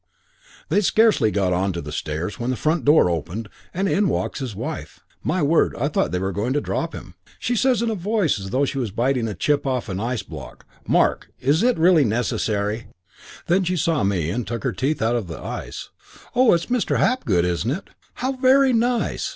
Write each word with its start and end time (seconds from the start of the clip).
"They'd 0.69 0.83
scarcely 0.83 1.29
got 1.29 1.53
on 1.53 1.73
to 1.73 1.79
the 1.81 1.91
stairs 1.91 2.39
when 2.39 2.49
the 2.49 2.55
front 2.55 2.83
door 2.83 3.07
opened 3.07 3.49
and 3.71 3.87
in 3.87 4.09
walks 4.09 4.39
his 4.39 4.55
wife. 4.55 5.01
My 5.21 5.43
word, 5.43 5.75
I 5.77 5.89
thought 5.89 6.11
they 6.11 6.17
were 6.17 6.31
going 6.31 6.53
to 6.53 6.59
drop 6.59 6.93
him. 6.95 7.13
She 7.37 7.55
says 7.55 7.83
in 7.83 7.89
a 7.91 7.93
voice 7.93 8.39
as 8.39 8.49
though 8.49 8.65
she 8.65 8.79
was 8.79 8.89
biting 8.89 9.27
a 9.27 9.35
chip 9.35 9.67
off 9.67 9.89
an 9.89 9.99
ice 9.99 10.23
block, 10.23 10.65
'Mark, 10.87 11.29
is 11.39 11.61
it 11.61 11.77
really 11.77 12.03
necessary' 12.03 12.87
Then 13.47 13.63
she 13.63 13.77
saw 13.77 14.03
me 14.03 14.31
and 14.31 14.47
took 14.47 14.63
her 14.63 14.71
teeth 14.73 15.03
out 15.03 15.15
of 15.15 15.27
the 15.27 15.39
ice. 15.39 15.89
'Oh, 16.35 16.51
it's 16.55 16.65
Mr. 16.65 16.97
Hapgood, 16.97 17.45
isn't 17.45 17.69
it? 17.69 17.91
How 18.15 18.31
very 18.31 18.73
nice! 18.73 19.29